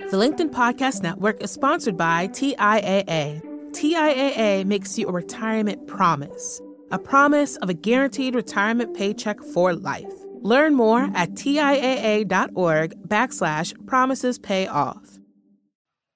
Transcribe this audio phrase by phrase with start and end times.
[0.00, 3.40] The LinkedIn Podcast Network is sponsored by TIAA.
[3.70, 10.12] TIAA makes you a retirement promise, a promise of a guaranteed retirement paycheck for life.
[10.40, 15.20] Learn more at TIAA.org backslash promises pay off.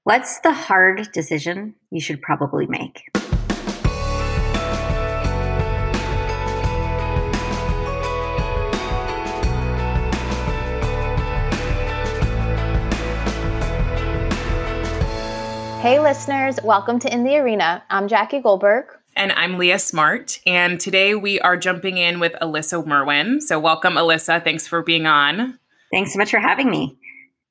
[0.02, 3.16] What's the hard decision you should probably make?
[15.80, 17.84] Hey, listeners, welcome to In the Arena.
[17.88, 18.86] I'm Jackie Goldberg.
[19.14, 20.40] And I'm Leah Smart.
[20.44, 23.40] And today we are jumping in with Alyssa Merwin.
[23.40, 24.42] So, welcome, Alyssa.
[24.42, 25.56] Thanks for being on.
[25.92, 26.98] Thanks so much for having me.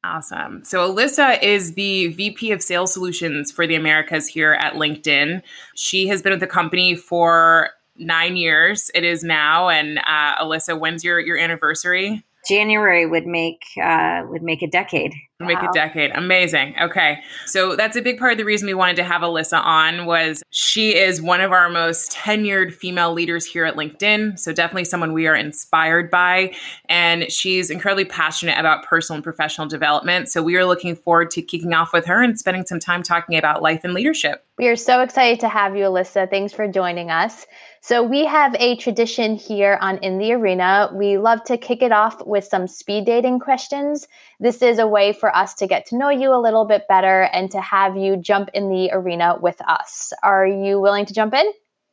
[0.04, 0.66] Awesome.
[0.66, 5.42] So, Alyssa is the VP of Sales Solutions for the Americas here at LinkedIn.
[5.76, 8.92] She has been with the company for nine years.
[8.94, 9.70] It is now.
[9.70, 12.26] And uh, Alyssa, when's your, your anniversary?
[12.46, 15.14] January would make uh, would make a decade.
[15.40, 16.10] Make a decade.
[16.16, 16.74] Amazing.
[16.82, 17.20] Okay.
[17.46, 20.42] So that's a big part of the reason we wanted to have Alyssa on was
[20.50, 24.40] she is one of our most tenured female leaders here at LinkedIn.
[24.40, 26.56] So definitely someone we are inspired by.
[26.90, 30.28] And she's incredibly passionate about personal and professional development.
[30.30, 33.38] So we are looking forward to kicking off with her and spending some time talking
[33.38, 34.44] about life and leadership.
[34.58, 36.28] We are so excited to have you, Alyssa.
[36.32, 37.46] Thanks for joining us.
[37.82, 40.90] So, we have a tradition here on In the Arena.
[40.92, 44.08] We love to kick it off with some speed dating questions.
[44.40, 47.24] This is a way for us to get to know you a little bit better
[47.24, 50.14] and to have you jump in the arena with us.
[50.22, 51.46] Are you willing to jump in?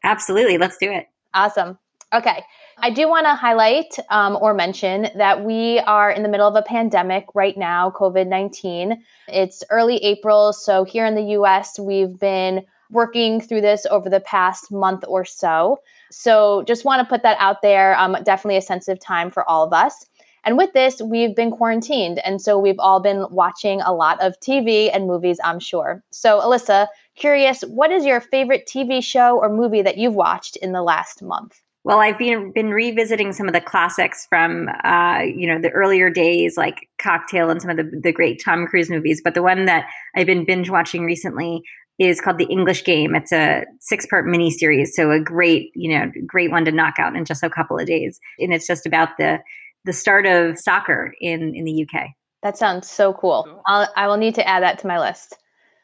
[0.03, 0.59] Absolutely.
[0.59, 1.09] Let's do it.
[1.33, 1.79] Awesome.
[2.13, 2.45] Okay.
[2.79, 6.55] I do want to highlight um, or mention that we are in the middle of
[6.55, 9.03] a pandemic right now, COVID 19.
[9.29, 10.53] It's early April.
[10.53, 15.25] So, here in the US, we've been working through this over the past month or
[15.25, 15.81] so.
[16.11, 17.99] So just want to put that out there.
[17.99, 20.07] Um, definitely a sensitive time for all of us.
[20.45, 22.19] And with this, we've been quarantined.
[22.19, 26.03] And so we've all been watching a lot of TV and movies, I'm sure.
[26.11, 30.73] So, Alyssa, curious, what is your favorite TV show or movie that you've watched in
[30.73, 31.61] the last month?
[31.85, 36.09] Well, I've been been revisiting some of the classics from uh, you know the earlier
[36.09, 39.21] days, like Cocktail and some of the the great Tom Cruise movies.
[39.23, 41.63] But the one that I've been binge watching recently
[41.99, 43.15] is called The English Game.
[43.15, 46.95] It's a six part mini series, so a great, you know, great one to knock
[46.99, 48.19] out in just a couple of days.
[48.39, 49.41] And it's just about the
[49.85, 52.09] the start of soccer in in the UK.
[52.43, 53.45] That sounds so cool.
[53.47, 53.63] cool.
[53.67, 55.37] I'll, I will need to add that to my list.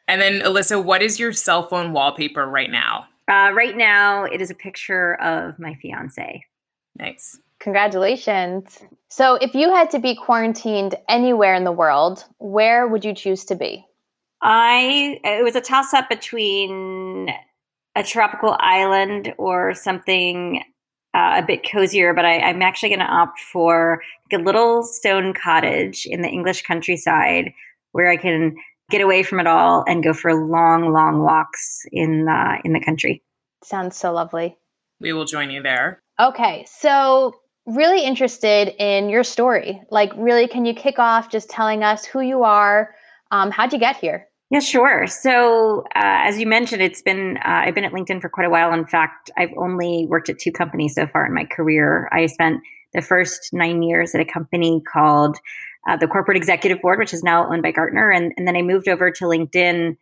[0.07, 3.05] And then, Alyssa, what is your cell phone wallpaper right now?
[3.27, 6.45] Uh, right now, it is a picture of my fiance.
[6.97, 7.39] Nice.
[7.59, 8.79] Congratulations.
[9.07, 13.45] So, if you had to be quarantined anywhere in the world, where would you choose
[13.45, 13.85] to be?
[14.41, 17.29] I it was a toss up between
[17.95, 20.63] a tropical island or something
[21.13, 24.01] uh, a bit cozier, but I, am actually going to opt for
[24.31, 27.51] a little stone cottage in the English countryside
[27.91, 28.55] where I can
[28.89, 32.79] get away from it all and go for long, long walks in uh, in the
[32.79, 33.23] country.
[33.63, 34.57] Sounds so lovely.
[34.99, 36.01] We will join you there.
[36.19, 37.33] Okay, so
[37.65, 39.81] really interested in your story.
[39.89, 42.93] Like, really, can you kick off just telling us who you are?
[43.31, 44.27] Um, how'd you get here?
[44.51, 45.07] Yeah, sure.
[45.07, 48.49] So, uh, as you mentioned, it's been uh, I've been at LinkedIn for quite a
[48.49, 48.73] while.
[48.73, 52.09] In fact, I've only worked at two companies so far in my career.
[52.11, 52.59] I spent
[52.93, 55.37] the first nine years at a company called
[55.87, 58.61] uh, the Corporate Executive Board, which is now owned by Gartner, and, and then I
[58.61, 59.95] moved over to LinkedIn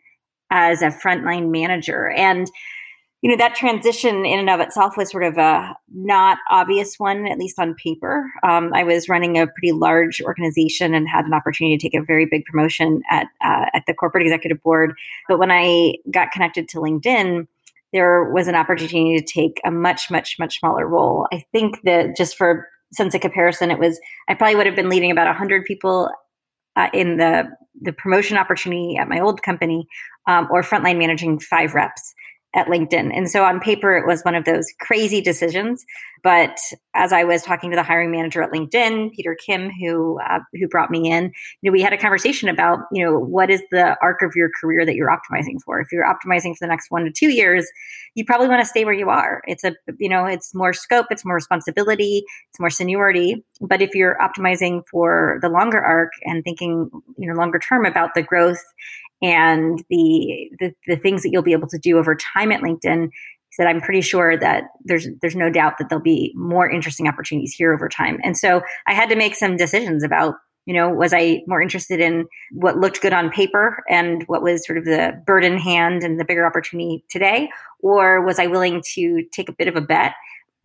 [0.50, 2.10] as a frontline manager.
[2.10, 2.48] And
[3.22, 7.28] you know that transition in and of itself was sort of a not obvious one
[7.28, 8.32] at least on paper.
[8.44, 12.04] Um, i was running a pretty large organization and had an opportunity to take a
[12.04, 14.94] very big promotion at uh, at the corporate executive board.
[15.28, 17.48] But when i got connected to linkedin
[17.92, 21.28] there was an opportunity to take a much much much smaller role.
[21.34, 24.00] I think that just for sense of comparison it was
[24.30, 26.10] i probably would have been leading about 100 people
[26.76, 27.48] uh, in the
[27.82, 29.88] the promotion opportunity at my old company
[30.28, 32.14] um, or frontline managing five reps
[32.56, 33.16] at LinkedIn.
[33.16, 35.86] And so on paper, it was one of those crazy decisions.
[36.24, 36.58] But
[36.96, 40.68] as I was talking to the hiring manager at LinkedIn, Peter Kim, who uh, who
[40.68, 43.96] brought me in, you know, we had a conversation about, you know, what is the
[44.02, 45.80] arc of your career that you're optimizing for?
[45.80, 47.70] If you're optimizing for the next one to two years,
[48.16, 49.42] you probably want to stay where you are.
[49.46, 53.46] It's a, you know, it's more scope, it's more responsibility, it's more seniority.
[53.62, 58.14] But if you're optimizing for the longer arc and thinking, you know, longer term about
[58.16, 58.64] the growth
[59.22, 63.06] and the, the, the things that you'll be able to do over time at LinkedIn.
[63.06, 67.08] He said, "I'm pretty sure that there's there's no doubt that there'll be more interesting
[67.08, 70.36] opportunities here over time." And so I had to make some decisions about
[70.66, 74.66] you know was i more interested in what looked good on paper and what was
[74.66, 77.50] sort of the bird in hand and the bigger opportunity today
[77.82, 80.14] or was i willing to take a bit of a bet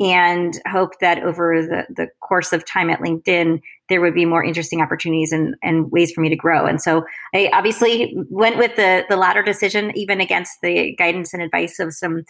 [0.01, 4.43] and hope that over the, the course of time at LinkedIn, there would be more
[4.43, 6.67] interesting opportunities and, and ways for me to grow.
[6.67, 11.43] And so I obviously went with the, the latter decision, even against the guidance and
[11.43, 12.25] advice of some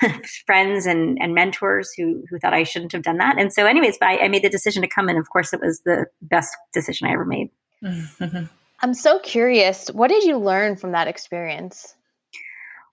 [0.46, 3.38] friends and, and mentors who, who thought I shouldn't have done that.
[3.38, 5.08] And so, anyways, I, I made the decision to come.
[5.08, 7.50] And of course, it was the best decision I ever made.
[7.84, 8.44] Mm-hmm.
[8.80, 9.88] I'm so curious.
[9.88, 11.94] What did you learn from that experience?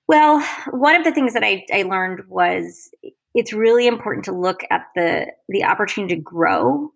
[0.10, 2.90] Well, one of the things that I, I learned was
[3.36, 6.92] it's really important to look at the the opportunity to grow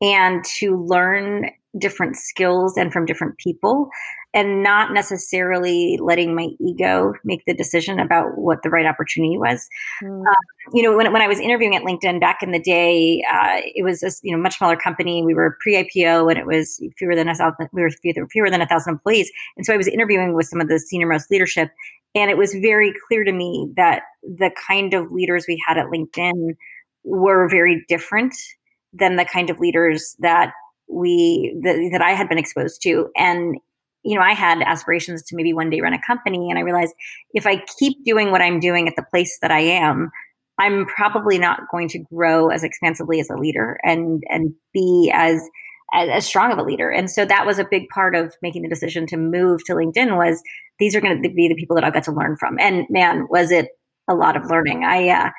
[0.00, 3.88] and to learn different skills and from different people
[4.34, 9.68] and not necessarily letting my ego make the decision about what the right opportunity was.
[10.02, 10.22] Mm.
[10.22, 10.34] Uh,
[10.72, 13.84] you know, when, when I was interviewing at LinkedIn back in the day, uh, it
[13.84, 15.22] was a you know much smaller company.
[15.22, 17.68] We were pre-IPO and it was fewer than a thousand.
[17.72, 20.60] We were fewer, fewer than a thousand employees, and so I was interviewing with some
[20.60, 21.70] of the senior most leadership,
[22.14, 25.86] and it was very clear to me that the kind of leaders we had at
[25.86, 26.54] LinkedIn
[27.04, 28.34] were very different
[28.92, 30.52] than the kind of leaders that
[30.88, 33.08] we that, that I had been exposed to.
[33.16, 33.56] And
[34.04, 36.94] you know, I had aspirations to maybe one day run a company, and I realized
[37.34, 40.10] if I keep doing what I'm doing at the place that I am,
[40.58, 45.40] I'm probably not going to grow as expansively as a leader and and be as
[45.92, 46.90] as, as strong of a leader.
[46.90, 50.16] And so that was a big part of making the decision to move to LinkedIn
[50.16, 50.42] was
[50.78, 52.58] these are going to be the people that I've got to learn from.
[52.58, 53.68] And man, was it
[54.08, 54.84] a lot of learning.
[54.84, 55.30] I uh,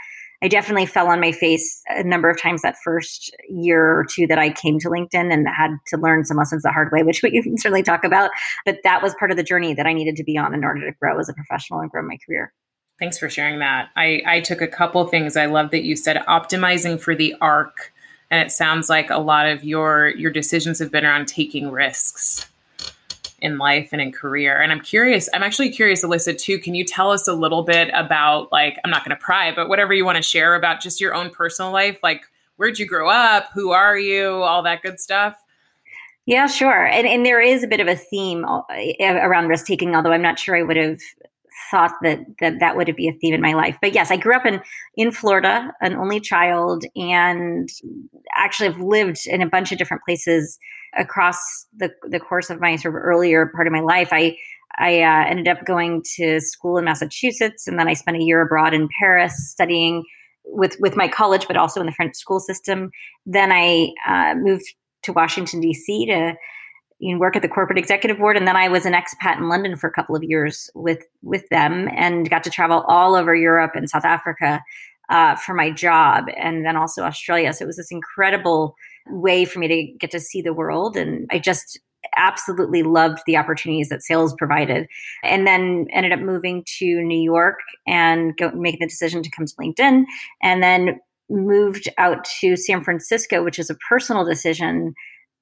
[0.42, 4.28] I definitely fell on my face a number of times that first year or two
[4.28, 7.24] that I came to LinkedIn and had to learn some lessons the hard way, which
[7.24, 8.30] we can certainly talk about.
[8.66, 10.82] But that was part of the journey that I needed to be on in order
[10.82, 12.54] to grow as a professional and grow my career.
[13.00, 13.90] Thanks for sharing that.
[13.96, 15.38] I, I took a couple things.
[15.38, 17.94] I love that you said optimizing for the arc
[18.34, 22.48] and it sounds like a lot of your your decisions have been around taking risks
[23.40, 24.60] in life and in career.
[24.60, 27.90] And i'm curious i'm actually curious alyssa too can you tell us a little bit
[27.94, 31.00] about like i'm not going to pry but whatever you want to share about just
[31.00, 32.24] your own personal life like
[32.58, 33.50] where'd you grow up?
[33.54, 34.42] Who are you?
[34.44, 35.36] All that good stuff?
[36.26, 36.86] Yeah, sure.
[36.86, 38.62] And, and there is a bit of a theme uh,
[39.02, 41.02] around risk taking, although I'm not sure I would have
[41.72, 43.78] thought that that that would be a theme in my life.
[43.82, 44.62] But yes, I grew up in
[44.96, 47.70] in Florida, an only child, and
[48.36, 50.58] actually have lived in a bunch of different places
[50.98, 54.10] across the the course of my sort of earlier part of my life.
[54.12, 54.38] I
[54.78, 58.42] I uh, ended up going to school in Massachusetts, and then I spent a year
[58.42, 60.04] abroad in Paris studying
[60.46, 62.92] with with my college, but also in the French school system.
[63.26, 64.66] Then I uh, moved
[65.04, 66.06] to Washington D.C.
[66.08, 66.36] to
[67.00, 69.50] you know, work at the corporate executive board, and then I was an expat in
[69.50, 73.36] London for a couple of years with with them, and got to travel all over
[73.36, 74.62] Europe and South Africa
[75.10, 77.54] uh, for my job, and then also Australia.
[77.54, 78.76] So it was this incredible
[79.10, 81.80] way for me to get to see the world, and I just
[82.18, 84.88] absolutely loved the opportunities that sales provided
[85.24, 89.46] and then ended up moving to new york and go, making the decision to come
[89.46, 90.04] to linkedin
[90.42, 91.00] and then
[91.30, 94.94] moved out to san francisco which is a personal decision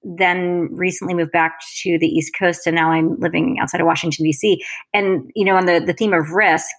[0.04, 4.26] then recently moved back to the East Coast, and now I'm living outside of Washington
[4.26, 4.64] D.C.
[4.94, 6.76] And you know, on the the theme of risk,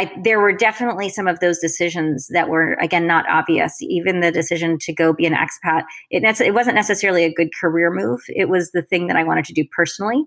[0.00, 3.76] I, there were definitely some of those decisions that were again not obvious.
[3.82, 7.90] Even the decision to go be an expat, it, it wasn't necessarily a good career
[7.92, 8.20] move.
[8.28, 10.24] It was the thing that I wanted to do personally,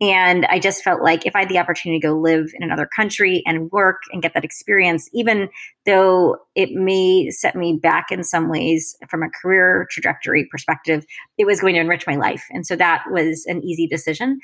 [0.00, 2.88] and I just felt like if I had the opportunity to go live in another
[2.96, 5.48] country and work and get that experience, even
[5.86, 11.06] though it may set me back in some ways from a career trajectory perspective,
[11.38, 14.40] it was going to enrich my life, and so that was an easy decision.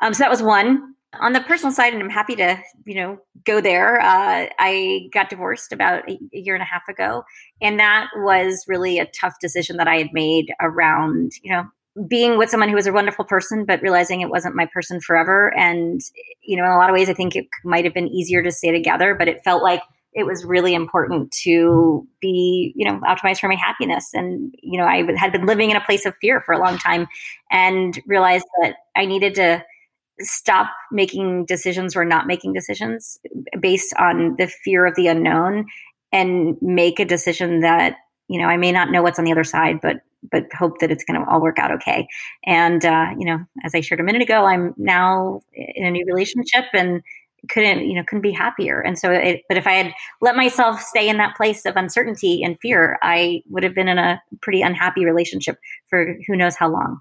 [0.00, 3.18] Um, so that was one on the personal side, and I'm happy to, you know,
[3.44, 4.00] go there.
[4.00, 7.24] Uh, I got divorced about a, a year and a half ago,
[7.60, 11.64] and that was really a tough decision that I had made around, you know,
[12.08, 15.54] being with someone who was a wonderful person, but realizing it wasn't my person forever.
[15.56, 16.00] And,
[16.42, 18.50] you know, in a lot of ways, I think it might have been easier to
[18.50, 19.82] stay together, but it felt like
[20.14, 24.10] it was really important to be, you know, optimized for my happiness.
[24.14, 26.78] And, you know, I had been living in a place of fear for a long
[26.78, 27.06] time
[27.50, 29.64] and realized that I needed to
[30.22, 33.18] stop making decisions or not making decisions
[33.60, 35.66] based on the fear of the unknown
[36.12, 37.96] and make a decision that
[38.28, 39.98] you know i may not know what's on the other side but
[40.30, 42.06] but hope that it's going to all work out okay.
[42.46, 46.04] And uh, you know as i shared a minute ago i'm now in a new
[46.06, 47.02] relationship and
[47.48, 48.80] couldn't you know couldn't be happier.
[48.80, 52.42] And so it, but if i had let myself stay in that place of uncertainty
[52.42, 56.70] and fear i would have been in a pretty unhappy relationship for who knows how
[56.70, 57.00] long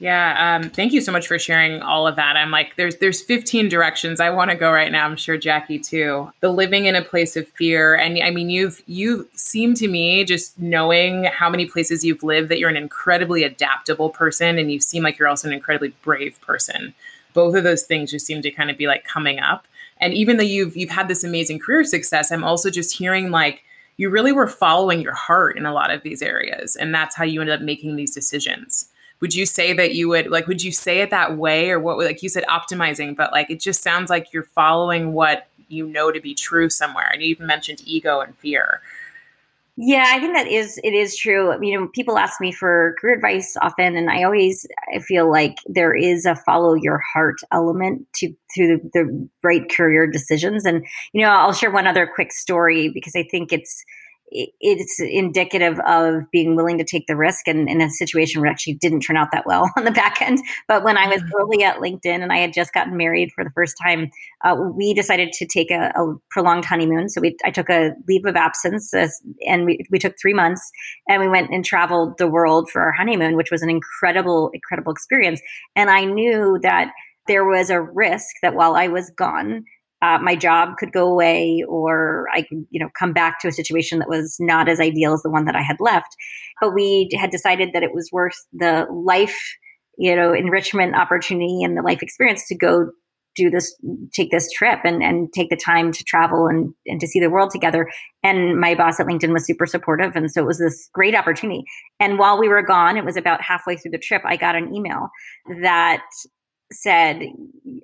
[0.00, 2.36] yeah, um, thank you so much for sharing all of that.
[2.36, 5.04] I'm like, there's there's 15 directions I want to go right now.
[5.04, 6.30] I'm sure Jackie too.
[6.38, 10.22] The living in a place of fear, and I mean, you've you seem to me
[10.22, 14.78] just knowing how many places you've lived that you're an incredibly adaptable person, and you
[14.78, 16.94] seem like you're also an incredibly brave person.
[17.34, 19.66] Both of those things just seem to kind of be like coming up.
[20.00, 23.64] And even though you've you've had this amazing career success, I'm also just hearing like
[23.96, 26.76] you really were following your heart in a lot of these areas.
[26.76, 28.90] And that's how you ended up making these decisions.
[29.20, 31.98] Would you say that you would like, would you say it that way or what,
[31.98, 36.10] like you said, optimizing, but like it just sounds like you're following what you know
[36.10, 37.10] to be true somewhere.
[37.12, 38.80] And you even mentioned ego and fear.
[39.80, 41.56] Yeah, I think that is it is true.
[41.64, 45.58] You know, people ask me for career advice often, and I always I feel like
[45.66, 50.64] there is a follow your heart element to to the, the right career decisions.
[50.66, 53.84] And you know, I'll share one other quick story because I think it's
[54.30, 58.74] it's indicative of being willing to take the risk and in a situation where actually
[58.74, 60.38] didn't turn out that well on the back end.
[60.66, 61.40] But when I was mm-hmm.
[61.40, 64.10] early at LinkedIn and I had just gotten married for the first time,
[64.44, 67.08] uh, we decided to take a, a, prolonged honeymoon.
[67.08, 69.08] So we, I took a leave of absence uh,
[69.46, 70.70] and we, we took three months
[71.08, 74.92] and we went and traveled the world for our honeymoon, which was an incredible, incredible
[74.92, 75.40] experience.
[75.74, 76.92] And I knew that
[77.26, 79.64] there was a risk that while I was gone,
[80.00, 83.52] uh, my job could go away or I could, you know, come back to a
[83.52, 86.14] situation that was not as ideal as the one that I had left.
[86.60, 89.38] But we had decided that it was worth the life,
[89.96, 92.90] you know, enrichment opportunity and the life experience to go
[93.34, 93.74] do this,
[94.12, 97.30] take this trip and, and take the time to travel and, and to see the
[97.30, 97.88] world together.
[98.22, 100.16] And my boss at LinkedIn was super supportive.
[100.16, 101.62] And so it was this great opportunity.
[102.00, 104.74] And while we were gone, it was about halfway through the trip, I got an
[104.74, 105.08] email
[105.62, 106.02] that
[106.72, 107.22] said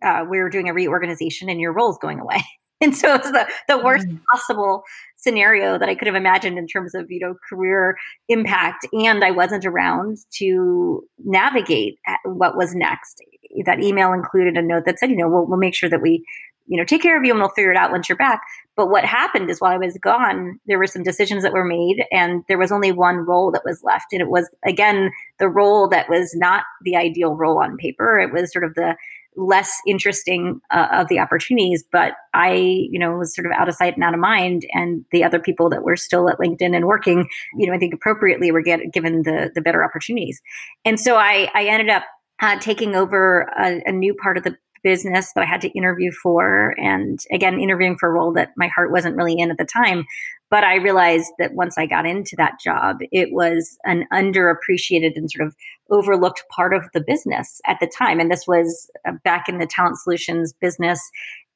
[0.03, 2.43] uh, we were doing a reorganization and your role's going away.
[2.81, 4.21] And so it's the, the worst mm.
[4.31, 4.83] possible
[5.17, 7.97] scenario that I could have imagined in terms of, you know, career
[8.29, 8.87] impact.
[8.93, 13.23] And I wasn't around to navigate what was next.
[13.65, 16.25] That email included a note that said, you know, we'll, we'll make sure that we
[16.67, 18.41] you know, take care of you and we'll figure it out once you're back.
[18.77, 22.05] But what happened is while I was gone, there were some decisions that were made
[22.11, 24.07] and there was only one role that was left.
[24.13, 28.19] And it was, again, the role that was not the ideal role on paper.
[28.19, 28.97] It was sort of the
[29.37, 31.85] less interesting uh, of the opportunities.
[31.91, 34.65] But I, you know, was sort of out of sight and out of mind.
[34.73, 37.95] And the other people that were still at LinkedIn and working, you know, I think
[37.95, 40.41] appropriately were get, given the, the better opportunities.
[40.85, 42.05] And so I, I ended up
[42.41, 46.13] uh, taking over a, a, new part of the business that I had to interview
[46.13, 46.75] for.
[46.79, 50.05] And again, interviewing for a role that my heart wasn't really in at the time.
[50.51, 55.29] But I realized that once I got into that job, it was an underappreciated and
[55.29, 55.57] sort of
[55.91, 58.21] overlooked part of the business at the time.
[58.21, 61.01] And this was uh, back in the talent solutions business,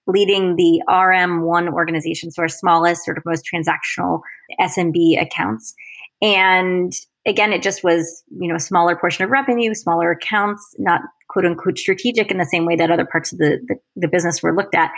[0.09, 4.21] leading the RM1 organization, so our smallest, sort of most transactional
[4.59, 5.75] SMB accounts.
[6.21, 6.93] And
[7.29, 11.45] again, it just was, you know, a smaller portion of revenue, smaller accounts, not quote
[11.45, 14.57] unquote strategic in the same way that other parts of the, the, the, business were
[14.57, 14.91] looked at.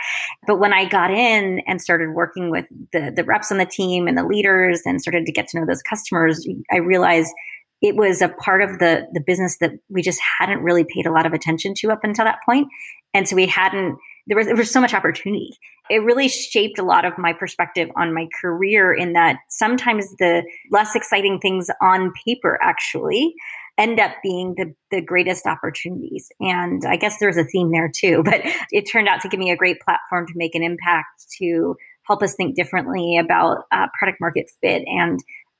[0.47, 4.07] But when I got in and started working with the, the reps on the team
[4.07, 7.33] and the leaders and started to get to know those customers, I realized
[7.81, 11.11] it was a part of the the business that we just hadn't really paid a
[11.11, 12.67] lot of attention to up until that point.
[13.13, 13.97] And so we hadn't
[14.27, 15.57] there was there was so much opportunity.
[15.89, 20.43] It really shaped a lot of my perspective on my career in that sometimes the
[20.71, 23.33] less exciting things on paper actually
[23.77, 26.29] end up being the, the greatest opportunities.
[26.39, 29.51] And I guess there's a theme there too, but it turned out to give me
[29.51, 31.75] a great platform to make an impact to
[32.07, 35.19] help us think differently about uh, product market fit and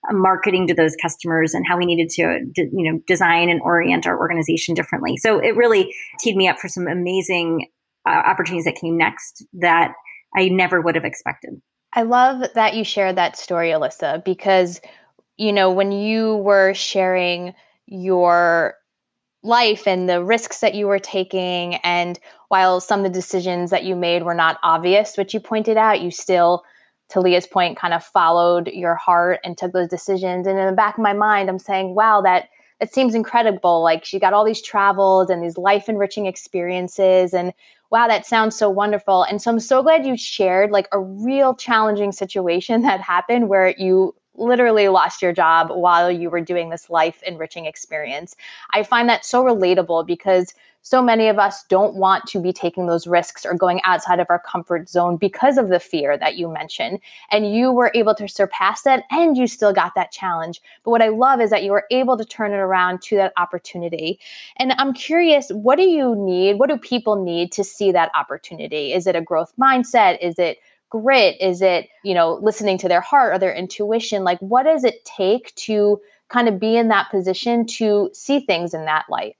[0.10, 2.24] uh, marketing to those customers and how we needed to
[2.56, 6.68] you know design and orient our organization differently so it really teed me up for
[6.68, 7.68] some amazing
[8.05, 9.93] uh, opportunities that came next that
[10.36, 11.62] i never would have expected
[11.93, 14.81] i love that you shared that story alyssa because
[15.38, 17.53] you know when you were sharing
[17.86, 18.75] your
[19.43, 21.75] life and the risks that you were taking.
[21.75, 25.77] And while some of the decisions that you made were not obvious, which you pointed
[25.77, 26.63] out, you still,
[27.10, 30.48] to Leah's point, kind of followed your heart and took those decisions.
[30.48, 32.50] And in the back of my mind, I'm saying, wow, that
[32.82, 33.84] it seems incredible.
[33.84, 37.34] Like she got all these travels and these life enriching experiences.
[37.34, 37.54] And
[37.92, 39.24] wow, that sounds so wonderful.
[39.24, 43.70] And so I'm so glad you shared like a real challenging situation that happened where
[43.78, 48.36] you literally lost your job while you were doing this life enriching experience.
[48.72, 52.88] I find that so relatable because so many of us don't want to be taking
[52.88, 56.52] those risks or going outside of our comfort zone because of the fear that you
[56.52, 57.00] mentioned.
[57.30, 60.60] And you were able to surpass that and you still got that challenge.
[60.84, 63.34] But what I love is that you were able to turn it around to that
[63.38, 64.20] opportunity.
[64.58, 66.58] And I'm curious, what do you need?
[66.58, 68.94] What do people need to see that opportunity?
[68.94, 70.18] Is it a growth mindset?
[70.20, 70.58] Is it
[70.92, 71.38] grit?
[71.42, 74.24] Is it, you know, listening to their heart or their intuition?
[74.24, 78.76] Like, what does it take to kind of be in that position to see things
[78.76, 79.36] in that light?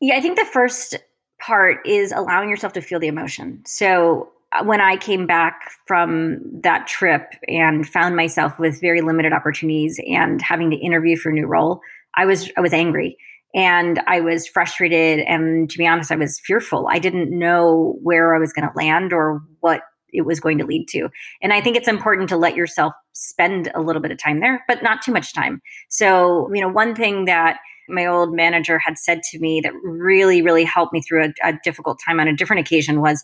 [0.00, 0.96] Yeah, I think the first
[1.40, 3.62] part is allowing yourself to feel the emotion.
[3.66, 9.32] So, uh, when I came back from that trip and found myself with very limited
[9.32, 11.80] opportunities and having to interview for a new role,
[12.14, 13.16] I was I was angry
[13.54, 16.86] and I was frustrated and to be honest I was fearful.
[16.90, 20.66] I didn't know where I was going to land or what it was going to
[20.66, 21.08] lead to.
[21.40, 24.64] And I think it's important to let yourself spend a little bit of time there,
[24.68, 25.60] but not too much time.
[25.88, 30.42] So, you know, one thing that my old manager had said to me that really,
[30.42, 33.22] really helped me through a, a difficult time on a different occasion was,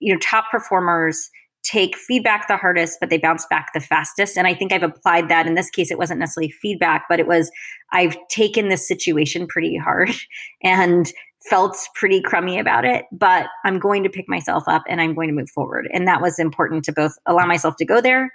[0.00, 1.30] you know, top performers
[1.64, 4.38] take feedback the hardest, but they bounce back the fastest.
[4.38, 5.46] And I think I've applied that.
[5.46, 7.50] In this case, it wasn't necessarily feedback, but it was
[7.92, 10.10] I've taken this situation pretty hard
[10.62, 11.12] and
[11.44, 15.28] felt pretty crummy about it, but I'm going to pick myself up and I'm going
[15.28, 15.88] to move forward.
[15.92, 18.32] And that was important to both allow myself to go there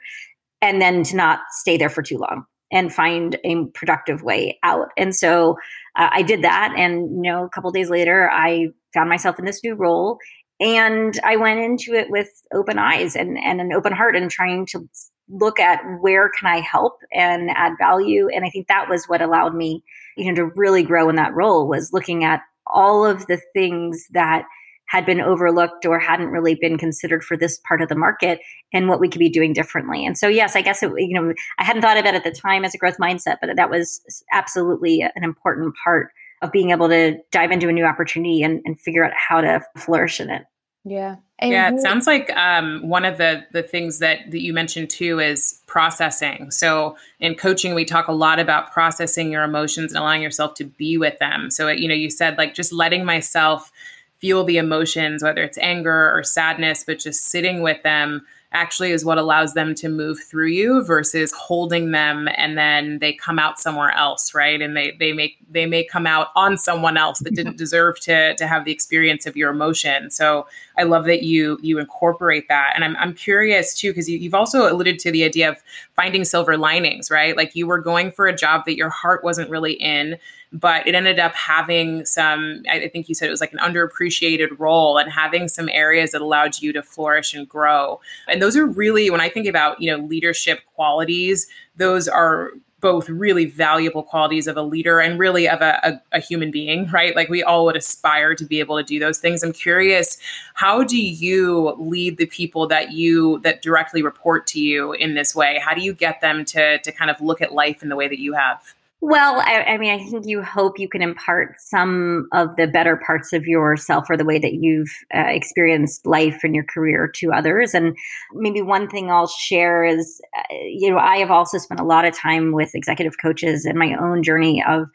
[0.62, 4.89] and then to not stay there for too long and find a productive way out.
[4.98, 5.57] And so
[5.95, 6.74] uh, I did that.
[6.77, 10.17] And, you know, a couple days later, I found myself in this new role
[10.60, 14.65] and I went into it with open eyes and, and an open heart and trying
[14.67, 14.88] to
[15.29, 18.27] look at where can I help and add value.
[18.33, 19.83] And I think that was what allowed me,
[20.17, 24.08] you know, to really grow in that role was looking at all of the things
[24.12, 24.46] that
[24.88, 28.39] had been overlooked or hadn't really been considered for this part of the market
[28.74, 30.05] and what we could be doing differently.
[30.05, 32.32] And so, yes, I guess it, you know I hadn't thought of it at the
[32.32, 34.01] time as a growth mindset, but that was
[34.32, 36.10] absolutely an important part
[36.41, 39.62] of being able to dive into a new opportunity and, and figure out how to
[39.77, 40.43] flourish in it.
[40.86, 41.15] Yeah.
[41.43, 44.89] And yeah, it sounds like um, one of the the things that that you mentioned
[44.89, 46.51] too is processing.
[46.51, 50.63] So in coaching, we talk a lot about processing your emotions and allowing yourself to
[50.63, 51.51] be with them.
[51.51, 53.73] So you know, you said like just letting myself
[54.19, 59.03] feel the emotions, whether it's anger or sadness, but just sitting with them actually is
[59.03, 63.59] what allows them to move through you versus holding them and then they come out
[63.59, 67.33] somewhere else right and they they make they may come out on someone else that
[67.35, 70.45] didn't deserve to to have the experience of your emotion so
[70.77, 72.74] i love that you you incorporate that.
[72.75, 75.58] And i'm, I'm curious too because you, you've also alluded to the idea of
[75.96, 77.36] finding silver linings right?
[77.38, 80.18] Like you were going for a job that your heart wasn't really in
[80.53, 84.58] but it ended up having some i think you said it was like an underappreciated
[84.60, 88.00] role and having some areas that allowed you to flourish and grow.
[88.27, 92.51] And those are really when i think about you know leadership qualities those are
[92.84, 95.80] both really valuable qualities of a leader and really of a,
[96.12, 97.16] a, a, human being, right?
[97.16, 99.42] Like we all would aspire to be able to do those things.
[99.42, 100.18] I'm curious,
[100.54, 105.34] how do you lead the people that you that directly report to you in this
[105.34, 105.62] way?
[105.63, 108.10] How do you get them to to kind of look at life in the way
[108.10, 108.76] that you have?
[109.06, 112.96] Well, I, I, mean, I think you hope you can impart some of the better
[112.96, 117.34] parts of yourself or the way that you've uh, experienced life and your career to
[117.34, 117.74] others.
[117.74, 117.98] And
[118.32, 122.06] maybe one thing I'll share is, uh, you know, I have also spent a lot
[122.06, 124.88] of time with executive coaches in my own journey of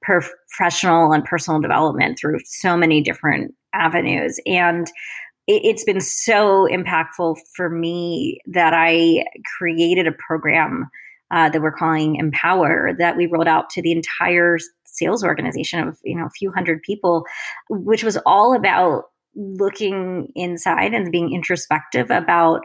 [0.00, 4.38] professional and personal development through so many different avenues.
[4.46, 4.86] And
[5.48, 9.24] it, it's been so impactful for me that I
[9.58, 10.88] created a program
[11.30, 15.98] uh, that we're calling Empower that we rolled out to the entire sales organization of
[16.04, 17.24] you know a few hundred people,
[17.68, 22.62] which was all about looking inside and being introspective about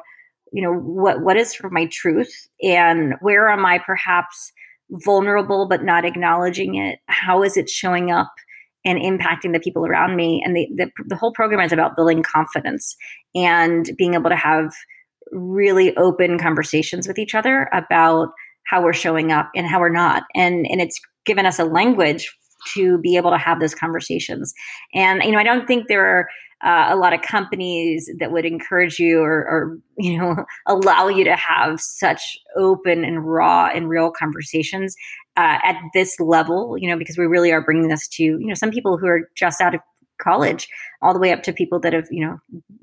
[0.54, 4.52] you know what what is for my truth and where am I perhaps
[4.91, 7.00] vulnerable but not acknowledging it?
[7.08, 8.32] How is it showing up
[8.84, 10.41] and impacting the people around me?
[10.45, 12.95] And the, the, the whole program is about building confidence
[13.34, 14.74] and being able to have
[15.32, 18.30] really open conversations with each other about
[18.67, 20.24] how we're showing up and how we're not.
[20.36, 22.32] And and it's given us a language
[22.74, 24.54] to be able to have those conversations.
[24.93, 26.28] And you know, I don't think there are
[26.63, 31.24] uh, a lot of companies that would encourage you or, or, you know allow you
[31.24, 34.95] to have such open and raw and real conversations
[35.38, 36.78] uh, at this level.
[36.78, 39.30] You know, because we really are bringing this to you know some people who are
[39.36, 39.82] just out of
[40.21, 40.67] college
[41.01, 42.39] all the way up to people that have you know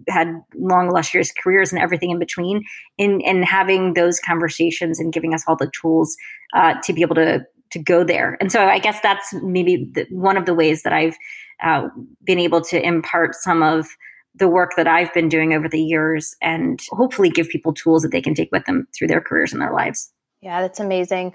[0.08, 2.62] had long illustrious careers and everything in between
[2.98, 6.16] in in having those conversations and giving us all the tools
[6.54, 8.36] uh, to be able to to go there.
[8.40, 11.16] And so i guess that's maybe the, one of the ways that i've
[11.62, 11.88] uh,
[12.24, 13.88] been able to impart some of
[14.34, 18.12] the work that i've been doing over the years and hopefully give people tools that
[18.12, 20.12] they can take with them through their careers and their lives.
[20.40, 21.34] Yeah that's amazing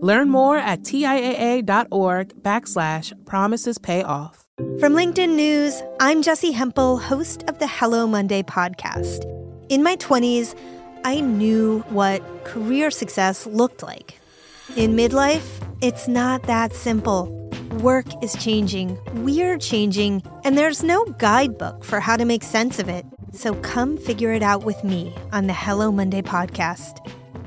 [0.00, 4.44] Learn more at TIAA.org backslash promises pay off.
[4.78, 9.24] From LinkedIn News, I'm Jessi Hempel, host of the Hello Monday podcast.
[9.70, 10.54] In my 20s,
[11.04, 14.20] I knew what career success looked like.
[14.76, 17.32] In midlife, it's not that simple.
[17.80, 22.90] Work is changing, we're changing, and there's no guidebook for how to make sense of
[22.90, 23.06] it.
[23.32, 26.98] So come figure it out with me on the Hello Monday podcast.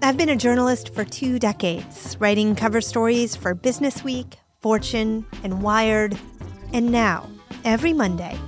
[0.02, 5.62] I've been a journalist for two decades, writing cover stories for Business Week, Fortune, and
[5.62, 6.18] Wired.
[6.72, 7.30] And now,
[7.66, 8.40] every Monday,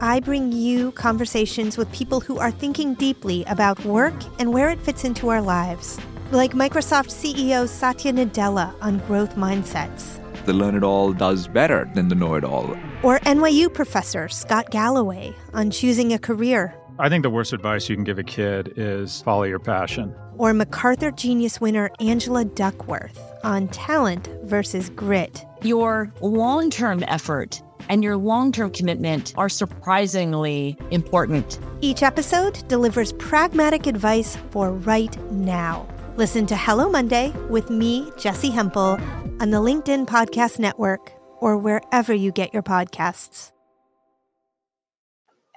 [0.00, 4.80] I bring you conversations with people who are thinking deeply about work and where it
[4.80, 5.98] fits into our lives,
[6.30, 10.20] like Microsoft CEO Satya Nadella on growth mindsets.
[10.44, 12.76] The learn it all does better than the know it all.
[13.02, 16.72] Or NYU professor Scott Galloway on choosing a career.
[17.00, 20.14] I think the worst advice you can give a kid is follow your passion.
[20.36, 25.46] Or MacArthur Genius winner Angela Duckworth on talent versus grit.
[25.62, 31.58] Your long term effort and your long term commitment are surprisingly important.
[31.80, 35.88] Each episode delivers pragmatic advice for right now.
[36.16, 39.00] Listen to Hello Monday with me, Jessi Hempel,
[39.40, 43.52] on the LinkedIn Podcast Network or wherever you get your podcasts.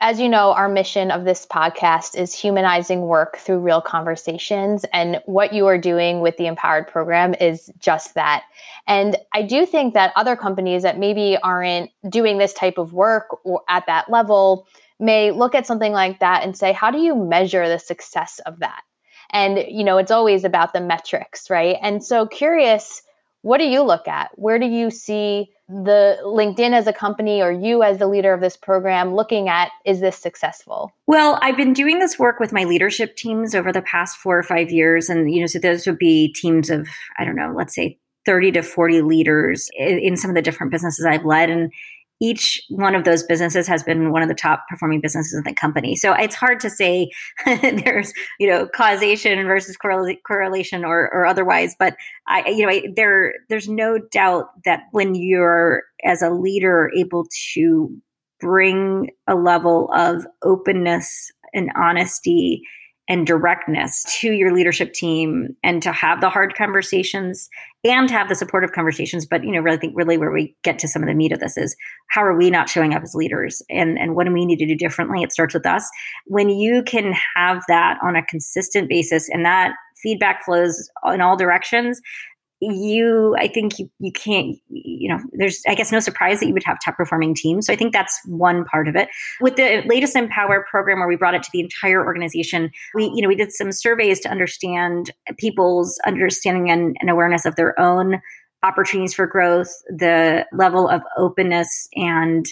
[0.06, 4.84] As you know, our mission of this podcast is humanizing work through real conversations.
[4.92, 8.44] And what you are doing with the Empowered program is just that.
[8.86, 13.46] And I do think that other companies that maybe aren't doing this type of work
[13.46, 14.68] or at that level
[15.00, 18.60] may look at something like that and say, how do you measure the success of
[18.60, 18.82] that?
[19.30, 21.78] And, you know, it's always about the metrics, right?
[21.82, 23.04] And so curious,
[23.44, 24.32] what do you look at?
[24.36, 28.40] Where do you see the LinkedIn as a company or you as the leader of
[28.40, 30.92] this program looking at is this successful?
[31.08, 34.44] Well, I've been doing this work with my leadership teams over the past four or
[34.44, 35.10] five years.
[35.10, 36.88] And, you know, so those would be teams of,
[37.20, 41.06] I don't know, let's say 30 to 40 leaders in some of the different businesses
[41.06, 41.50] I've led.
[41.50, 41.72] And
[42.22, 45.54] each one of those businesses has been one of the top performing businesses in the
[45.54, 45.96] company.
[45.96, 47.10] So it's hard to say
[47.46, 51.76] there's you know causation versus correlation or, or otherwise.
[51.78, 51.96] But
[52.28, 57.26] I you know I, there there's no doubt that when you're as a leader able
[57.54, 57.90] to
[58.40, 62.62] bring a level of openness and honesty
[63.10, 67.50] and directness to your leadership team and to have the hard conversations
[67.84, 69.26] and have the supportive conversations.
[69.26, 71.40] But you know really think really where we get to some of the meat of
[71.40, 71.76] this is
[72.10, 73.62] how are we not showing up as leaders?
[73.70, 75.22] And and what do we need to do differently?
[75.22, 75.90] It starts with us.
[76.26, 81.38] When you can have that on a consistent basis and that feedback flows in all
[81.38, 82.02] directions
[82.72, 86.54] you i think you, you can't you know there's i guess no surprise that you
[86.54, 87.68] would have top performing teams.
[87.68, 89.10] So i think that's one part of it.
[89.42, 93.22] With the latest empower program where we brought it to the entire organization we you
[93.22, 98.22] know we did some surveys to understand people's understanding and, and awareness of their own
[98.64, 102.46] opportunities for growth the level of openness and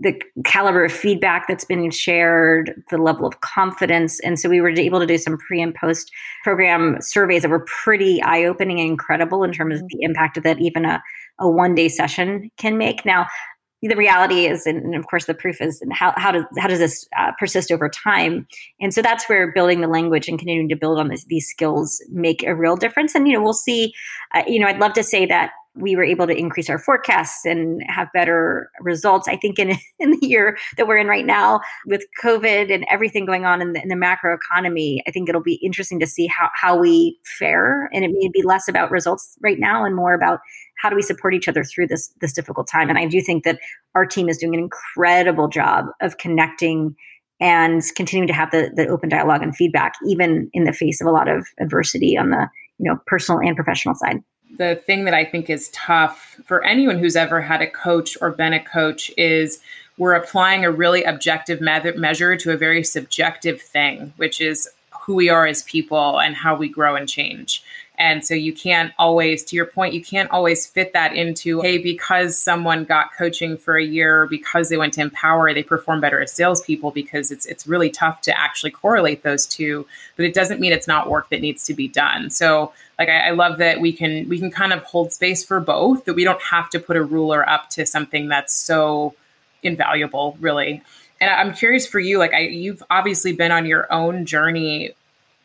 [0.00, 4.18] the caliber of feedback that's been shared, the level of confidence.
[4.20, 6.10] And so we were able to do some pre and post
[6.42, 10.60] program surveys that were pretty eye opening and incredible in terms of the impact that
[10.60, 11.02] even a,
[11.40, 13.04] a one day session can make.
[13.04, 13.26] Now,
[13.88, 17.06] the reality is, and of course, the proof is how, how does how does this
[17.18, 18.46] uh, persist over time?
[18.80, 22.02] And so that's where building the language and continuing to build on this, these skills
[22.10, 23.14] make a real difference.
[23.14, 23.92] And you know, we'll see.
[24.34, 27.44] Uh, you know, I'd love to say that we were able to increase our forecasts
[27.44, 29.26] and have better results.
[29.28, 33.26] I think in, in the year that we're in right now with COVID and everything
[33.26, 36.26] going on in the, in the macro economy, I think it'll be interesting to see
[36.26, 37.88] how, how we fare.
[37.92, 40.40] And it may be less about results right now and more about
[40.78, 42.88] how do we support each other through this, this difficult time.
[42.88, 43.58] And I do think that
[43.94, 46.94] our team is doing an incredible job of connecting
[47.40, 51.06] and continuing to have the, the open dialogue and feedback, even in the face of
[51.06, 54.20] a lot of adversity on the you know personal and professional side
[54.56, 58.30] the thing that I think is tough for anyone who's ever had a coach or
[58.30, 59.60] been a coach is
[59.96, 64.68] we're applying a really objective me- measure to a very subjective thing, which is
[65.04, 67.62] who we are as people and how we grow and change.
[67.96, 71.78] And so you can't always, to your point, you can't always fit that into, hey,
[71.78, 76.20] because someone got coaching for a year, because they went to Empower, they perform better
[76.20, 79.86] as salespeople, because it's it's really tough to actually correlate those two.
[80.16, 82.30] But it doesn't mean it's not work that needs to be done.
[82.30, 85.60] So like I, I love that we can we can kind of hold space for
[85.60, 89.14] both, that we don't have to put a ruler up to something that's so
[89.62, 90.82] invaluable, really.
[91.20, 94.92] And I'm curious for you, like I, you've obviously been on your own journey.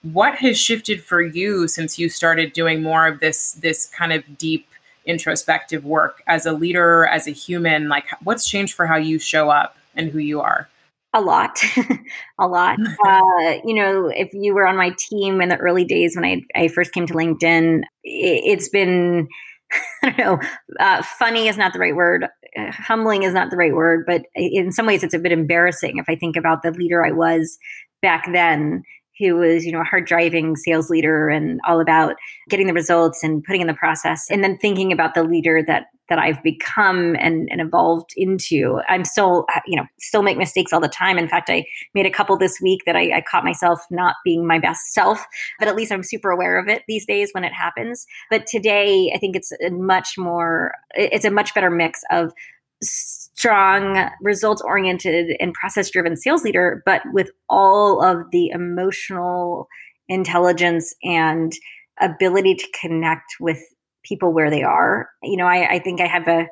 [0.01, 4.37] What has shifted for you since you started doing more of this this kind of
[4.37, 4.67] deep
[5.05, 7.89] introspective work as a leader as a human?
[7.89, 10.69] Like what's changed for how you show up and who you are?
[11.13, 11.59] A lot.
[12.39, 12.77] A lot.
[13.05, 16.43] Uh, you know if you were on my team in the early days when i,
[16.55, 19.27] I first came to linkedin it, has been
[20.03, 20.39] i don't know
[20.79, 22.25] uh, funny is not the right word
[22.57, 25.97] uh, humbling is not the right word but in some ways it's a bit embarrassing
[25.97, 27.57] if i think about the leader i was
[28.01, 28.83] back then
[29.19, 32.15] who was, you know, a hard driving sales leader and all about
[32.49, 34.25] getting the results and putting in the process.
[34.31, 38.79] And then thinking about the leader that that I've become and, and evolved into.
[38.89, 41.17] I'm still, uh, you know, still make mistakes all the time.
[41.17, 44.45] In fact, I made a couple this week that I, I caught myself not being
[44.45, 45.25] my best self,
[45.59, 48.05] but at least I'm super aware of it these days when it happens.
[48.29, 52.33] But today, I think it's a much more, it's a much better mix of
[52.81, 59.67] strong, results oriented, and process driven sales leader, but with all of the emotional
[60.07, 61.53] intelligence and
[62.01, 63.61] ability to connect with
[64.09, 65.07] people where they are.
[65.23, 66.47] You know, I, I think I have a,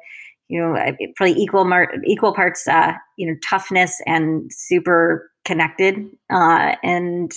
[0.48, 0.76] you know,
[1.16, 5.96] probably equal mar- equal parts, uh, you know, toughness and super connected,
[6.30, 7.32] uh, and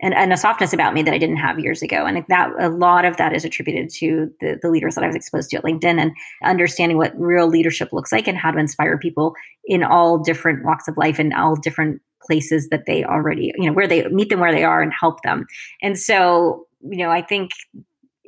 [0.00, 2.06] and, and a softness about me that I didn't have years ago.
[2.06, 5.16] And that a lot of that is attributed to the, the leaders that I was
[5.16, 6.12] exposed to at LinkedIn and
[6.44, 10.86] understanding what real leadership looks like and how to inspire people in all different walks
[10.86, 14.40] of life and all different places that they already, you know, where they meet them
[14.40, 15.46] where they are and help them.
[15.82, 17.50] And so, you know, I think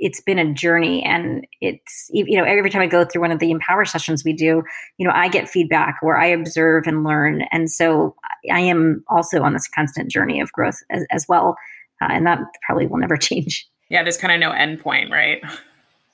[0.00, 1.04] it's been a journey.
[1.04, 4.32] And it's you know every time i go through one of the empower sessions we
[4.32, 4.62] do
[4.96, 7.42] you know i get feedback where i observe and learn.
[7.52, 8.16] And so
[8.52, 11.56] i am also on this constant journey of growth as, as well.
[12.02, 13.68] Uh, and that probably will never change.
[13.88, 15.42] Yeah there's kind of no end point right?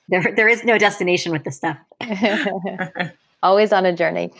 [0.09, 1.77] There, there is no destination with this stuff.
[3.43, 4.31] Always on a journey.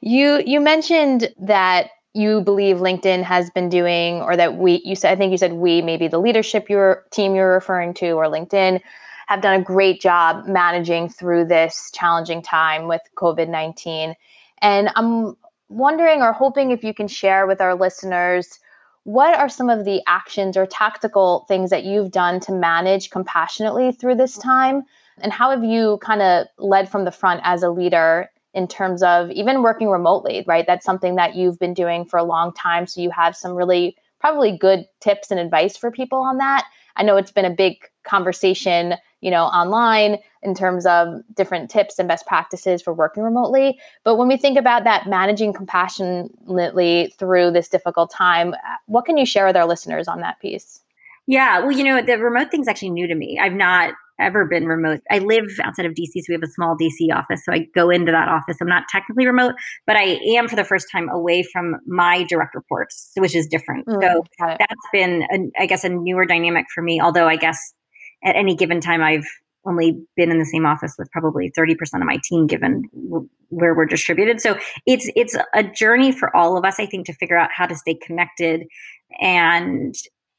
[0.00, 5.12] You you mentioned that you believe LinkedIn has been doing, or that we, you said,
[5.12, 8.80] I think you said we, maybe the leadership your team you're referring to, or LinkedIn,
[9.28, 14.14] have done a great job managing through this challenging time with COVID 19.
[14.60, 15.36] And I'm
[15.68, 18.58] wondering or hoping if you can share with our listeners
[19.04, 23.90] what are some of the actions or tactical things that you've done to manage compassionately
[23.90, 24.82] through this time?
[25.18, 29.02] And how have you kind of led from the front as a leader in terms
[29.02, 30.66] of even working remotely, right?
[30.66, 32.86] That's something that you've been doing for a long time.
[32.86, 36.66] So you have some really probably good tips and advice for people on that.
[36.96, 41.98] I know it's been a big conversation, you know, online in terms of different tips
[41.98, 43.80] and best practices for working remotely.
[44.04, 49.16] But when we think about that managing compassionately through this difficult time, uh, what can
[49.16, 50.81] you share with our listeners on that piece?
[51.26, 53.38] Yeah, well, you know, the remote thing's actually new to me.
[53.40, 55.00] I've not ever been remote.
[55.10, 57.44] I live outside of DC, so we have a small DC office.
[57.44, 58.56] So I go into that office.
[58.60, 59.54] I'm not technically remote,
[59.86, 63.86] but I am for the first time away from my direct reports, which is different.
[63.86, 67.00] Mm, so that's been, a, I guess, a newer dynamic for me.
[67.00, 67.58] Although I guess
[68.24, 69.26] at any given time, I've
[69.64, 72.82] only been in the same office with probably 30% of my team given
[73.48, 77.12] where we're distributed so it's it's a journey for all of us i think to
[77.12, 78.64] figure out how to stay connected
[79.20, 79.94] and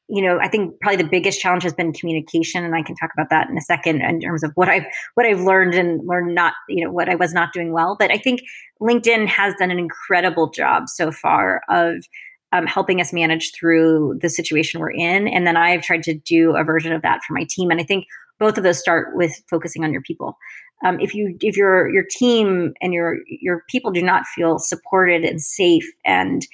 [0.09, 3.11] you know, I think probably the biggest challenge has been communication, and I can talk
[3.13, 4.85] about that in a second in terms of what I've
[5.15, 7.95] what I've learned and learned not, you know, what I was not doing well.
[7.97, 8.41] But I think
[8.81, 12.05] LinkedIn has done an incredible job so far of
[12.51, 16.55] um, helping us manage through the situation we're in, and then I've tried to do
[16.55, 17.71] a version of that for my team.
[17.71, 18.05] And I think
[18.39, 20.37] both of those start with focusing on your people.
[20.85, 25.23] Um, if you if your your team and your your people do not feel supported
[25.23, 26.45] and safe and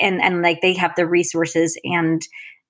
[0.00, 2.22] and and like they have the resources and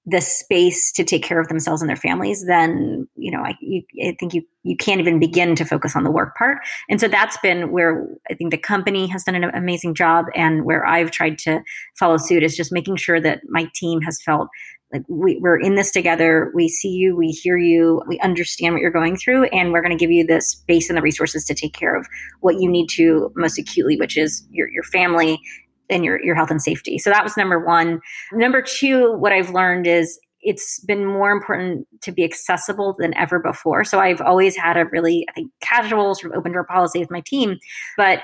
[0.09, 3.83] the space to take care of themselves and their families, then you know I, you,
[4.03, 6.59] I think you you can't even begin to focus on the work part.
[6.88, 10.64] And so that's been where I think the company has done an amazing job, and
[10.64, 11.62] where I've tried to
[11.99, 14.49] follow suit is just making sure that my team has felt
[14.92, 16.51] like we, we're in this together.
[16.55, 19.97] We see you, we hear you, we understand what you're going through, and we're going
[19.97, 22.07] to give you the space and the resources to take care of
[22.40, 25.40] what you need to most acutely, which is your your family
[25.90, 26.98] and your your health and safety.
[26.98, 28.01] So that was number 1.
[28.33, 33.38] Number 2, what I've learned is it's been more important to be accessible than ever
[33.38, 33.85] before.
[33.85, 37.11] So I've always had a really I think casual sort of open door policy with
[37.11, 37.59] my team,
[37.96, 38.20] but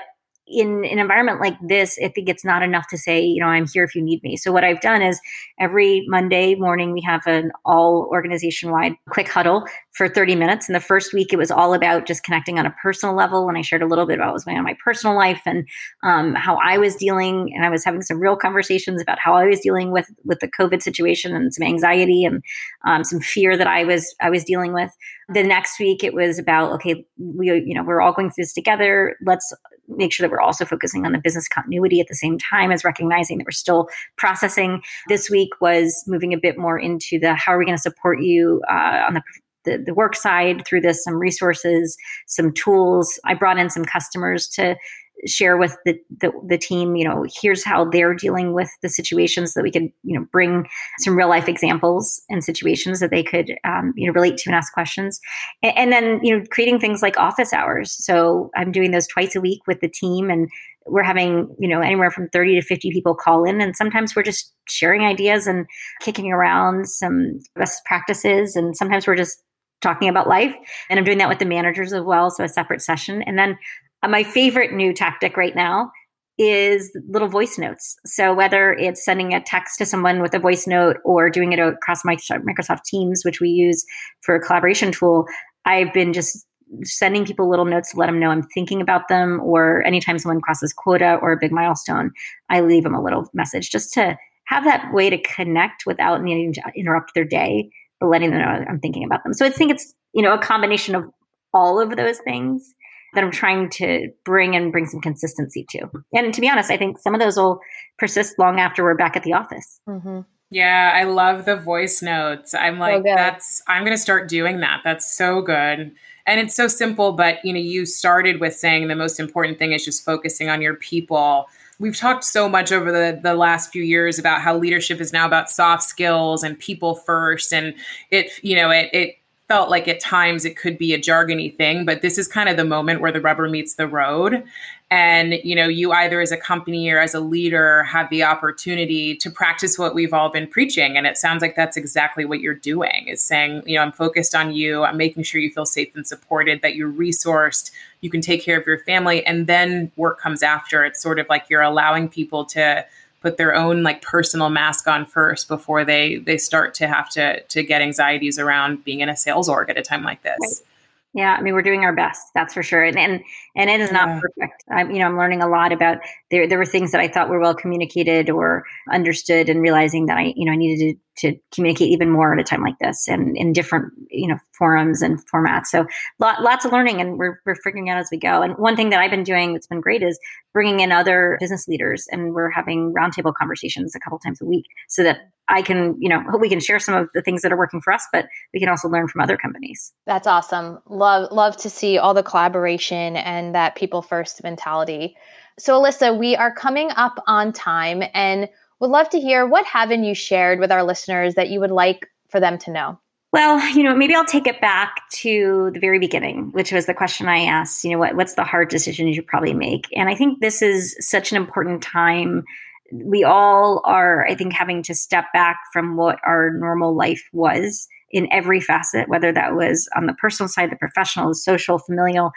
[0.47, 3.67] in an environment like this, I think it's not enough to say, you know, I'm
[3.67, 4.37] here if you need me.
[4.37, 5.19] So what I've done is
[5.59, 10.69] every Monday morning we have an all organization wide quick huddle for 30 minutes.
[10.69, 13.47] And the first week it was all about just connecting on a personal level.
[13.49, 15.41] And I shared a little bit about what was going on in my personal life
[15.45, 15.67] and
[16.03, 17.51] um, how I was dealing.
[17.55, 20.47] And I was having some real conversations about how I was dealing with with the
[20.47, 22.43] COVID situation and some anxiety and
[22.85, 24.91] um, some fear that I was I was dealing with.
[25.29, 28.53] The next week it was about okay, we you know we're all going through this
[28.53, 29.15] together.
[29.25, 29.51] Let's
[29.87, 32.83] make sure that we're also focusing on the business continuity at the same time as
[32.83, 34.81] recognizing that we're still processing.
[35.07, 38.21] This week was moving a bit more into the how are we going to support
[38.21, 39.21] you uh, on the
[39.65, 44.47] the, the work side through this some resources some tools i brought in some customers
[44.47, 44.75] to
[45.25, 49.53] share with the, the, the team you know here's how they're dealing with the situations
[49.53, 50.67] that we could you know bring
[50.99, 54.55] some real life examples and situations that they could um, you know relate to and
[54.55, 55.19] ask questions.
[55.63, 57.91] And, and then you know creating things like office hours.
[57.91, 60.49] So i'm doing those twice a week with the team and
[60.87, 63.61] we're having you know anywhere from 30 to 50 people call in.
[63.61, 65.65] And sometimes we're just sharing ideas and
[66.01, 68.55] kicking around some best practices.
[68.55, 69.41] And sometimes we're just
[69.81, 70.55] talking about life.
[70.89, 73.21] And i'm doing that with the managers as well so a separate session.
[73.23, 73.57] And then
[74.05, 75.91] Uh, my favorite new tactic right now
[76.37, 77.95] is little voice notes.
[78.05, 81.59] So whether it's sending a text to someone with a voice note or doing it
[81.59, 83.85] across Microsoft Teams, which we use
[84.21, 85.25] for a collaboration tool,
[85.65, 86.45] I've been just
[86.83, 89.39] sending people little notes to let them know I'm thinking about them.
[89.41, 92.11] Or anytime someone crosses quota or a big milestone,
[92.49, 96.53] I leave them a little message just to have that way to connect without needing
[96.53, 99.33] to interrupt their day, but letting them know I'm thinking about them.
[99.33, 101.05] So I think it's you know a combination of
[101.53, 102.75] all of those things
[103.15, 105.89] that I'm trying to bring and bring some consistency to.
[106.13, 107.59] And to be honest, I think some of those will
[107.97, 109.79] persist long after we're back at the office.
[109.87, 110.21] Mm-hmm.
[110.51, 112.53] Yeah, I love the voice notes.
[112.53, 114.81] I'm like, so that's, I'm going to start doing that.
[114.83, 115.91] That's so good.
[116.27, 119.73] And it's so simple, but you know, you started with saying the most important thing
[119.73, 121.47] is just focusing on your people.
[121.77, 125.25] We've talked so much over the, the last few years about how leadership is now
[125.25, 127.51] about soft skills and people first.
[127.51, 127.73] And
[128.11, 129.15] it, you know, it, it
[129.47, 132.57] felt like at times it could be a jargony thing, but this is kind of
[132.57, 134.43] the moment where the rubber meets the road.
[134.89, 139.15] And, you know, you either as a company or as a leader have the opportunity
[139.17, 140.97] to practice what we've all been preaching.
[140.97, 144.33] And it sounds like that's exactly what you're doing is saying, you know, I'm focused
[144.33, 144.83] on you.
[144.83, 148.59] I'm making sure you feel safe and supported, that you're resourced, you can take care
[148.59, 150.83] of your family, and then work comes after.
[150.83, 152.85] It's sort of like you're allowing people to
[153.25, 157.41] put their own like personal mask on first before they they start to have to
[157.41, 160.37] to get anxieties around being in a sales org at a time like this.
[160.39, 160.69] Right.
[161.15, 162.83] Yeah, I mean, we're doing our best, that's for sure.
[162.83, 163.23] And and,
[163.55, 164.19] and it is not yeah.
[164.19, 164.63] perfect.
[164.69, 165.97] I'm, you know, I'm learning a lot about
[166.29, 166.47] there.
[166.47, 170.33] There were things that I thought were well communicated or understood, and realizing that I,
[170.35, 173.37] you know, I needed to, to communicate even more at a time like this, and
[173.37, 175.67] in different, you know, forums and formats.
[175.67, 175.85] So
[176.19, 178.41] lot, lots of learning, and we're we're figuring out as we go.
[178.41, 180.19] And one thing that I've been doing that's been great is
[180.53, 184.65] bringing in other business leaders, and we're having roundtable conversations a couple times a week,
[184.87, 187.57] so that I can, you know, we can share some of the things that are
[187.57, 189.93] working for us, but we can also learn from other companies.
[190.05, 190.79] That's awesome.
[190.87, 195.15] Love love to see all the collaboration and that people first mentality.
[195.57, 200.03] So Alyssa, we are coming up on time and would love to hear what haven't
[200.03, 202.99] you shared with our listeners that you would like for them to know?
[203.31, 206.93] Well, you know, maybe I'll take it back to the very beginning, which was the
[206.93, 209.87] question I asked, you know, what, what's the hard decision you probably make?
[209.93, 212.43] And I think this is such an important time
[212.91, 217.87] we all are, I think, having to step back from what our normal life was
[218.11, 222.31] in every facet, whether that was on the personal side, the professional, the social, familial,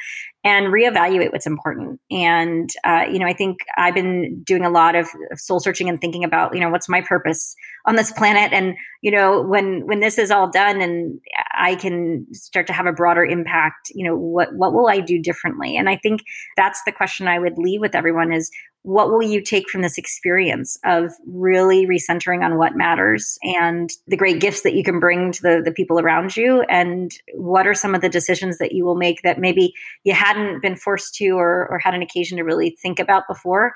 [0.49, 2.01] and reevaluate what's important.
[2.11, 6.01] And, uh, you know, I think I've been doing a lot of soul searching and
[6.01, 8.55] thinking about, you know, what's my purpose on this planet?
[8.55, 11.21] And, you know, when, when this is all done and
[11.53, 15.21] I can start to have a broader impact, you know, what, what will I do
[15.21, 15.77] differently?
[15.77, 16.23] And I think
[16.57, 18.51] that's the question I would leave with everyone is
[18.83, 24.17] what will you take from this experience of really recentering on what matters and the
[24.17, 27.75] great gifts that you can bring to the, the people around you and what are
[27.75, 31.31] some of the decisions that you will make that maybe you hadn't been forced to
[31.31, 33.73] or, or had an occasion to really think about before.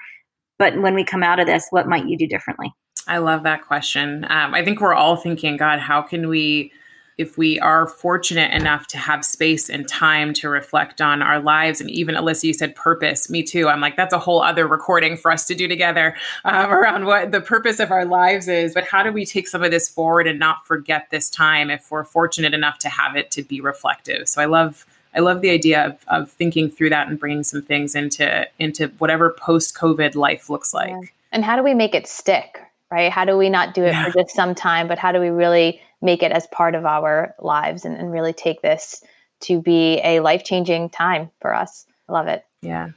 [0.59, 2.73] But when we come out of this what might you do differently?
[3.09, 4.25] I love that question.
[4.29, 6.73] Um, i think we're all thinking god how can we
[7.19, 11.81] if we are fortunate enough to have space and time to reflect on our lives
[11.81, 13.69] and even alyssa you said purpose me too.
[13.69, 17.33] I'm like that's a whole other recording for us to do together um, around what
[17.33, 18.75] the purpose of our lives is.
[18.75, 21.91] But how do we take some of this forward and not forget this time if
[21.91, 24.29] we're fortunate enough to have it to be reflective?
[24.29, 27.63] So i love I love the idea of, of thinking through that and bringing some
[27.63, 30.91] things into into whatever post COVID life looks like.
[30.91, 31.01] Yeah.
[31.33, 33.11] And how do we make it stick, right?
[33.11, 34.05] How do we not do it yeah.
[34.05, 37.35] for just some time, but how do we really make it as part of our
[37.39, 39.03] lives and, and really take this
[39.41, 41.87] to be a life changing time for us.
[42.09, 42.45] I love it.
[42.61, 42.91] Yeah.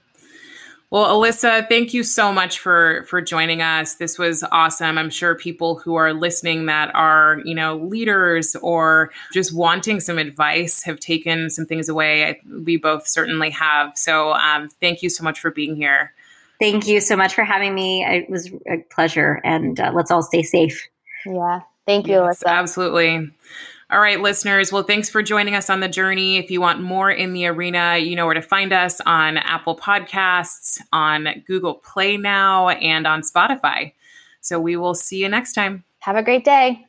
[0.92, 3.96] Well, Alyssa, thank you so much for for joining us.
[3.96, 4.98] This was awesome.
[4.98, 10.20] I'm sure people who are listening that are, you know, leaders or just wanting some
[10.20, 12.26] advice have taken some things away.
[12.26, 13.98] I, we both certainly have.
[13.98, 16.14] So, um, thank you so much for being here.
[16.60, 18.06] Thank you so much for having me.
[18.06, 20.88] It was a pleasure, and uh, let's all stay safe.
[21.26, 21.62] Yeah.
[21.86, 22.48] Thank you, yes, Alyssa.
[22.48, 23.32] Absolutely.
[23.96, 24.74] All right, listeners.
[24.74, 26.36] Well, thanks for joining us on the journey.
[26.36, 29.78] If you want more in the arena, you know where to find us on Apple
[29.78, 33.94] Podcasts, on Google Play Now, and on Spotify.
[34.42, 35.86] So we will see you next time.
[36.00, 36.85] Have a great day.